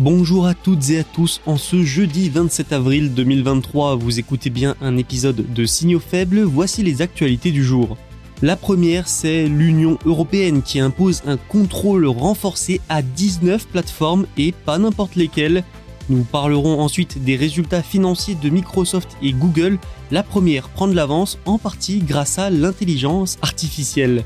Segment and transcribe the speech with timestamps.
[0.00, 4.74] Bonjour à toutes et à tous, en ce jeudi 27 avril 2023, vous écoutez bien
[4.80, 7.98] un épisode de Signaux faibles, voici les actualités du jour.
[8.40, 14.78] La première, c'est l'Union européenne qui impose un contrôle renforcé à 19 plateformes et pas
[14.78, 15.64] n'importe lesquelles.
[16.08, 19.78] Nous parlerons ensuite des résultats financiers de Microsoft et Google.
[20.10, 24.24] La première prend de l'avance en partie grâce à l'intelligence artificielle.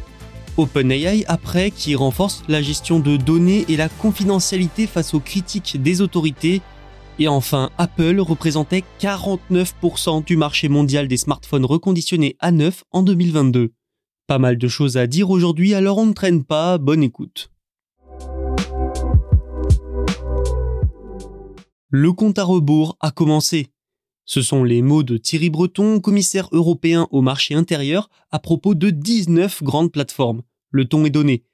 [0.56, 6.00] OpenAI après qui renforce la gestion de données et la confidentialité face aux critiques des
[6.00, 6.62] autorités.
[7.19, 13.72] Et enfin, Apple représentait 49% du marché mondial des smartphones reconditionnés à neuf en 2022.
[14.27, 17.50] Pas mal de choses à dire aujourd'hui, alors on ne traîne pas, bonne écoute.
[21.91, 23.69] Le compte à rebours a commencé.
[24.27, 28.91] Ce sont les mots de Thierry Breton, commissaire européen au marché intérieur, à propos de
[28.91, 30.42] 19 grandes plateformes.
[30.70, 31.44] Le ton est donné.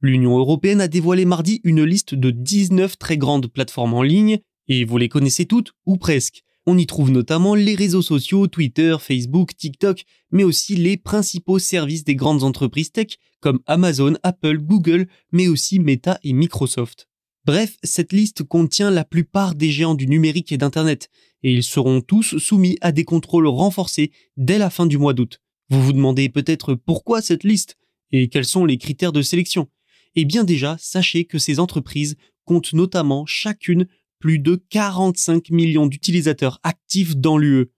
[0.00, 4.84] L'Union européenne a dévoilé mardi une liste de 19 très grandes plateformes en ligne, et
[4.84, 6.42] vous les connaissez toutes, ou presque.
[6.66, 12.04] On y trouve notamment les réseaux sociaux, Twitter, Facebook, TikTok, mais aussi les principaux services
[12.04, 17.08] des grandes entreprises tech comme Amazon, Apple, Google, mais aussi Meta et Microsoft.
[17.48, 21.08] Bref, cette liste contient la plupart des géants du numérique et d'Internet,
[21.42, 25.40] et ils seront tous soumis à des contrôles renforcés dès la fin du mois d'août.
[25.70, 27.78] Vous vous demandez peut-être pourquoi cette liste
[28.10, 29.70] et quels sont les critères de sélection?
[30.14, 33.88] Eh bien déjà, sachez que ces entreprises comptent notamment chacune
[34.18, 37.70] plus de 45 millions d'utilisateurs actifs dans l'UE.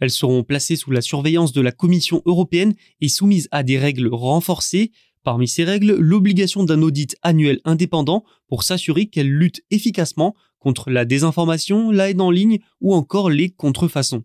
[0.00, 4.08] Elles seront placées sous la surveillance de la Commission européenne et soumises à des règles
[4.08, 4.90] renforcées.
[5.24, 11.04] Parmi ces règles, l'obligation d'un audit annuel indépendant pour s'assurer qu'elles luttent efficacement contre la
[11.04, 14.24] désinformation, la en ligne ou encore les contrefaçons.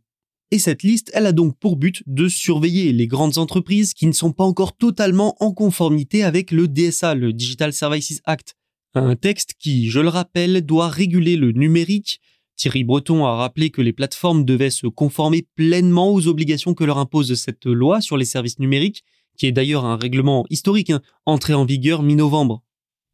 [0.49, 4.13] Et cette liste, elle a donc pour but de surveiller les grandes entreprises qui ne
[4.13, 8.55] sont pas encore totalement en conformité avec le DSA, le Digital Services Act,
[8.95, 12.21] un texte qui, je le rappelle, doit réguler le numérique.
[12.55, 16.97] Thierry Breton a rappelé que les plateformes devaient se conformer pleinement aux obligations que leur
[16.97, 19.03] impose cette loi sur les services numériques,
[19.37, 22.63] qui est d'ailleurs un règlement historique, hein, entré en vigueur mi-novembre.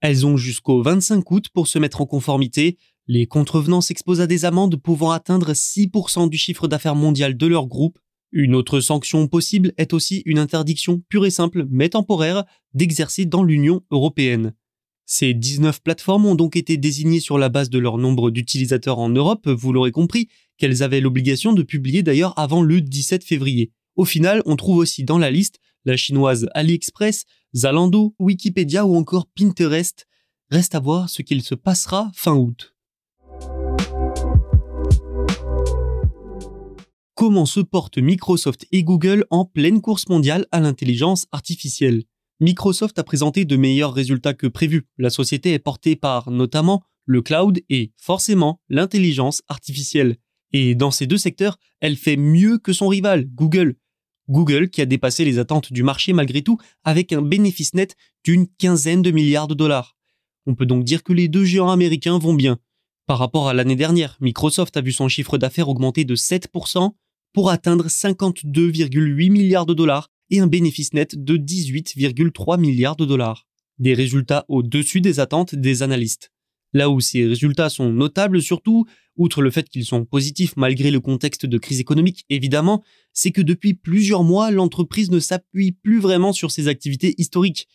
[0.01, 2.77] Elles ont jusqu'au 25 août pour se mettre en conformité.
[3.07, 7.67] Les contrevenants s'exposent à des amendes pouvant atteindre 6% du chiffre d'affaires mondial de leur
[7.67, 7.99] groupe.
[8.31, 13.43] Une autre sanction possible est aussi une interdiction pure et simple, mais temporaire, d'exercer dans
[13.43, 14.53] l'Union européenne.
[15.05, 19.09] Ces 19 plateformes ont donc été désignées sur la base de leur nombre d'utilisateurs en
[19.09, 23.71] Europe, vous l'aurez compris, qu'elles avaient l'obligation de publier d'ailleurs avant le 17 février.
[23.95, 29.27] Au final, on trouve aussi dans la liste la chinoise AliExpress, Zalando, Wikipédia ou encore
[29.27, 30.07] Pinterest.
[30.49, 32.73] Reste à voir ce qu'il se passera fin août.
[37.15, 42.03] Comment se portent Microsoft et Google en pleine course mondiale à l'intelligence artificielle?
[42.39, 44.87] Microsoft a présenté de meilleurs résultats que prévu.
[44.97, 50.17] La société est portée par notamment le cloud et forcément l'intelligence artificielle.
[50.51, 53.75] Et dans ces deux secteurs, elle fait mieux que son rival, Google.
[54.29, 58.47] Google qui a dépassé les attentes du marché malgré tout avec un bénéfice net d'une
[58.47, 59.97] quinzaine de milliards de dollars.
[60.45, 62.59] On peut donc dire que les deux géants américains vont bien.
[63.05, 66.91] Par rapport à l'année dernière, Microsoft a vu son chiffre d'affaires augmenter de 7%
[67.33, 73.45] pour atteindre 52,8 milliards de dollars et un bénéfice net de 18,3 milliards de dollars.
[73.79, 76.31] Des résultats au-dessus des attentes des analystes.
[76.73, 78.85] Là où ces résultats sont notables surtout,
[79.17, 82.83] outre le fait qu'ils sont positifs malgré le contexte de crise économique évidemment,
[83.13, 87.67] c'est que depuis plusieurs mois, l'entreprise ne s'appuie plus vraiment sur ses activités historiques.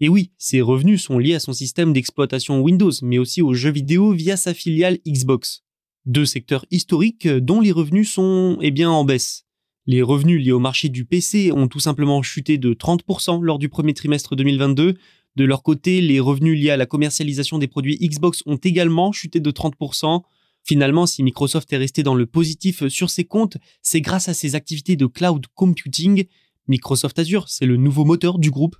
[0.00, 3.70] Et oui, ses revenus sont liés à son système d'exploitation Windows, mais aussi aux jeux
[3.70, 5.62] vidéo via sa filiale Xbox.
[6.04, 9.46] Deux secteurs historiques dont les revenus sont, eh bien, en baisse.
[9.86, 13.68] Les revenus liés au marché du PC ont tout simplement chuté de 30% lors du
[13.68, 14.94] premier trimestre 2022,
[15.36, 19.38] De leur côté, les revenus liés à la commercialisation des produits Xbox ont également chuté
[19.38, 20.22] de 30%.
[20.66, 24.56] Finalement, si Microsoft est resté dans le positif sur ses comptes, c'est grâce à ses
[24.56, 26.24] activités de cloud computing.
[26.66, 28.76] Microsoft Azure, c'est le nouveau moteur du groupe.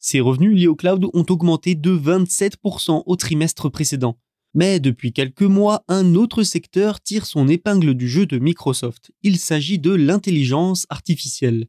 [0.00, 4.18] Ses revenus liés au cloud ont augmenté de 27% au trimestre précédent.
[4.54, 9.12] Mais depuis quelques mois, un autre secteur tire son épingle du jeu de Microsoft.
[9.22, 11.68] Il s'agit de l'intelligence artificielle.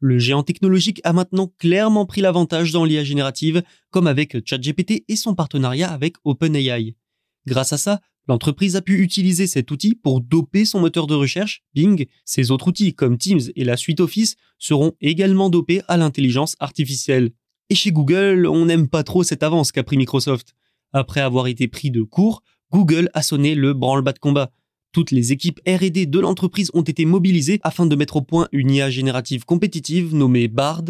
[0.00, 5.16] Le géant technologique a maintenant clairement pris l'avantage dans l'IA générative, comme avec ChatGPT et
[5.16, 6.96] son partenariat avec OpenAI.
[7.46, 11.62] Grâce à ça, l'entreprise a pu utiliser cet outil pour doper son moteur de recherche,
[11.74, 12.06] Bing.
[12.24, 17.30] Ses autres outils comme Teams et la suite Office seront également dopés à l'intelligence artificielle.
[17.70, 20.54] Et chez Google, on n'aime pas trop cette avance qu'a pris Microsoft.
[20.92, 24.52] Après avoir été pris de court, Google a sonné le branle-bas de combat.
[24.92, 28.70] Toutes les équipes R&D de l'entreprise ont été mobilisées afin de mettre au point une
[28.70, 30.84] IA générative compétitive nommée Bard.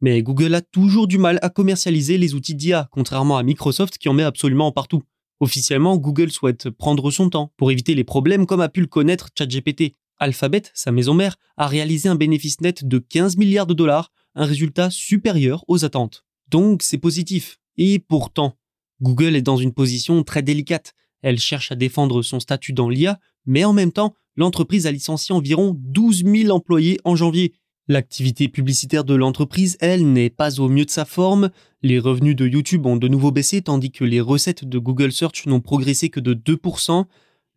[0.00, 4.08] Mais Google a toujours du mal à commercialiser les outils d'IA, contrairement à Microsoft qui
[4.08, 5.02] en met absolument partout.
[5.42, 9.30] Officiellement, Google souhaite prendre son temps pour éviter les problèmes comme a pu le connaître
[9.36, 9.96] ChatGPT.
[10.18, 14.44] Alphabet, sa maison mère, a réalisé un bénéfice net de 15 milliards de dollars, un
[14.44, 16.24] résultat supérieur aux attentes.
[16.46, 17.58] Donc c'est positif.
[17.76, 18.56] Et pourtant,
[19.00, 20.94] Google est dans une position très délicate.
[21.22, 25.34] Elle cherche à défendre son statut dans l'IA, mais en même temps, l'entreprise a licencié
[25.34, 27.52] environ 12 000 employés en janvier.
[27.88, 31.50] L'activité publicitaire de l'entreprise, elle, n'est pas au mieux de sa forme.
[31.82, 35.46] Les revenus de YouTube ont de nouveau baissé, tandis que les recettes de Google Search
[35.46, 37.06] n'ont progressé que de 2%.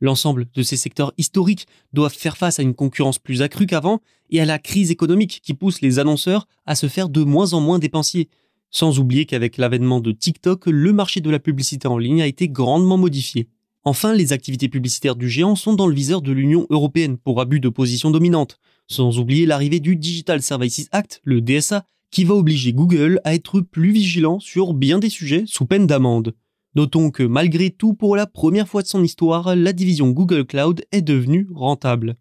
[0.01, 4.01] L'ensemble de ces secteurs historiques doivent faire face à une concurrence plus accrue qu'avant
[4.31, 7.61] et à la crise économique qui pousse les annonceurs à se faire de moins en
[7.61, 8.29] moins dépensiers.
[8.71, 12.49] Sans oublier qu'avec l'avènement de TikTok, le marché de la publicité en ligne a été
[12.49, 13.47] grandement modifié.
[13.83, 17.59] Enfin, les activités publicitaires du géant sont dans le viseur de l'Union européenne pour abus
[17.59, 22.73] de position dominante, sans oublier l'arrivée du Digital Services Act, le DSA, qui va obliger
[22.73, 26.33] Google à être plus vigilant sur bien des sujets sous peine d'amende.
[26.75, 30.83] Notons que malgré tout, pour la première fois de son histoire, la division Google Cloud
[30.91, 32.17] est devenue rentable.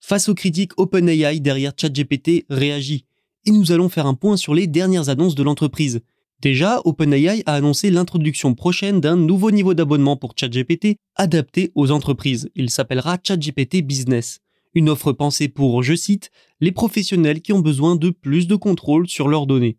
[0.00, 3.04] Face aux critiques, OpenAI derrière ChatGPT réagit.
[3.44, 6.00] Et nous allons faire un point sur les dernières annonces de l'entreprise.
[6.40, 12.48] Déjà, OpenAI a annoncé l'introduction prochaine d'un nouveau niveau d'abonnement pour ChatGPT adapté aux entreprises.
[12.54, 14.38] Il s'appellera ChatGPT Business.
[14.74, 16.30] Une offre pensée pour, je cite,
[16.60, 19.78] les professionnels qui ont besoin de plus de contrôle sur leurs données.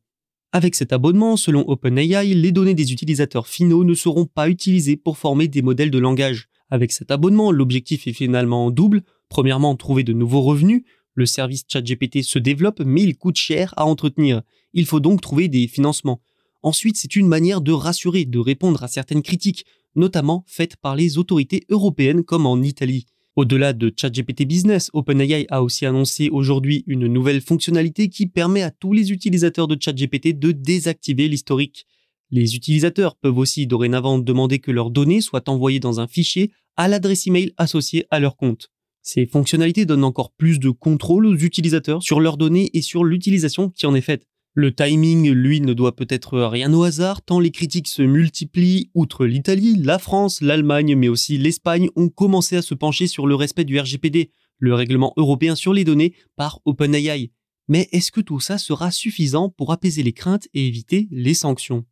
[0.51, 5.17] Avec cet abonnement, selon OpenAI, les données des utilisateurs finaux ne seront pas utilisées pour
[5.17, 6.49] former des modèles de langage.
[6.69, 9.03] Avec cet abonnement, l'objectif est finalement double.
[9.29, 10.83] Premièrement, trouver de nouveaux revenus.
[11.13, 14.41] Le service ChatGPT se développe, mais il coûte cher à entretenir.
[14.73, 16.19] Il faut donc trouver des financements.
[16.61, 19.65] Ensuite, c'est une manière de rassurer, de répondre à certaines critiques,
[19.95, 23.05] notamment faites par les autorités européennes comme en Italie.
[23.35, 28.71] Au-delà de ChatGPT Business, OpenAI a aussi annoncé aujourd'hui une nouvelle fonctionnalité qui permet à
[28.71, 31.85] tous les utilisateurs de ChatGPT de désactiver l'historique.
[32.31, 36.87] Les utilisateurs peuvent aussi dorénavant demander que leurs données soient envoyées dans un fichier à
[36.87, 38.69] l'adresse email associée à leur compte.
[39.01, 43.69] Ces fonctionnalités donnent encore plus de contrôle aux utilisateurs sur leurs données et sur l'utilisation
[43.69, 44.27] qui en est faite.
[44.55, 48.89] Le timing, lui, ne doit peut-être rien au hasard, tant les critiques se multiplient.
[48.95, 53.35] Outre l'Italie, la France, l'Allemagne, mais aussi l'Espagne ont commencé à se pencher sur le
[53.35, 57.31] respect du RGPD, le règlement européen sur les données, par OpenAI.
[57.67, 61.85] Mais est-ce que tout ça sera suffisant pour apaiser les craintes et éviter les sanctions?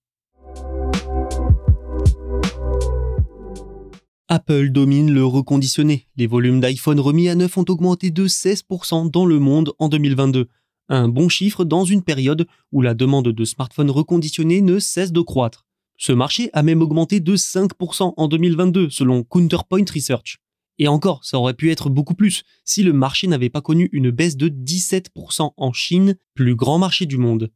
[4.29, 6.07] Apple domine le reconditionné.
[6.17, 10.49] Les volumes d'iPhone remis à neuf ont augmenté de 16% dans le monde en 2022
[10.89, 15.21] un bon chiffre dans une période où la demande de smartphones reconditionnés ne cesse de
[15.21, 15.65] croître.
[15.97, 20.37] Ce marché a même augmenté de 5% en 2022 selon Counterpoint Research.
[20.79, 24.11] Et encore, ça aurait pu être beaucoup plus si le marché n'avait pas connu une
[24.11, 27.51] baisse de 17% en Chine, plus grand marché du monde.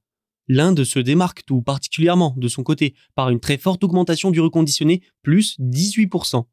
[0.47, 5.01] L'Inde se démarque tout particulièrement de son côté par une très forte augmentation du reconditionné,
[5.21, 6.45] plus 18%.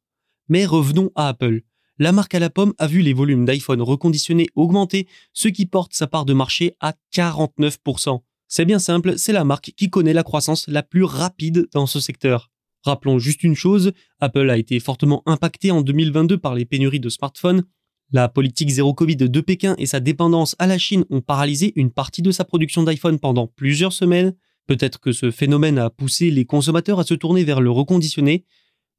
[0.50, 1.62] Mais revenons à Apple
[1.98, 5.94] la marque à la pomme a vu les volumes d'iPhone reconditionnés augmenter, ce qui porte
[5.94, 8.20] sa part de marché à 49%.
[8.46, 12.00] C'est bien simple, c'est la marque qui connaît la croissance la plus rapide dans ce
[12.00, 12.50] secteur.
[12.84, 17.08] Rappelons juste une chose, Apple a été fortement impacté en 2022 par les pénuries de
[17.08, 17.64] smartphones.
[18.10, 21.90] La politique zéro Covid de Pékin et sa dépendance à la Chine ont paralysé une
[21.90, 24.34] partie de sa production d'iPhone pendant plusieurs semaines.
[24.66, 28.44] Peut-être que ce phénomène a poussé les consommateurs à se tourner vers le reconditionné,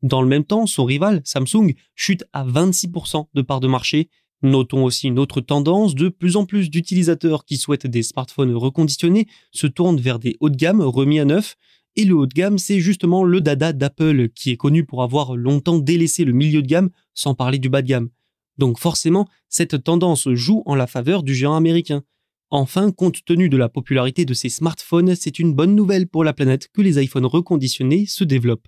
[0.02, 4.10] dans le même temps, son rival, Samsung, chute à 26% de part de marché.
[4.42, 9.28] Notons aussi une autre tendance, de plus en plus d'utilisateurs qui souhaitent des smartphones reconditionnés
[9.52, 11.56] se tournent vers des hauts de gamme remis à neuf.
[11.98, 15.36] Et le haut de gamme, c'est justement le dada d'Apple, qui est connu pour avoir
[15.36, 18.10] longtemps délaissé le milieu de gamme, sans parler du bas de gamme.
[18.58, 22.04] Donc forcément, cette tendance joue en la faveur du géant américain.
[22.52, 26.34] Enfin, compte tenu de la popularité de ces smartphones, c'est une bonne nouvelle pour la
[26.34, 28.68] planète que les iPhones reconditionnés se développent.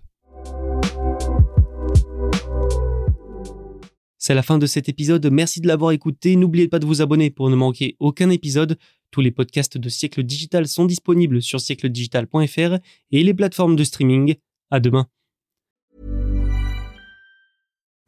[4.24, 7.32] C'est la fin de cet épisode, merci de l'avoir écouté, n'oubliez pas de vous abonner
[7.32, 8.78] pour ne manquer aucun épisode.
[9.10, 12.78] Tous les podcasts de Siècle Digital sont disponibles sur siècledigital.fr
[13.10, 14.36] et les plateformes de streaming.
[14.70, 15.08] À demain.